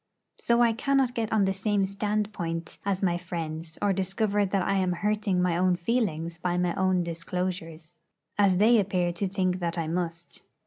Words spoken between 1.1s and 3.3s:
get on the same standpoint as my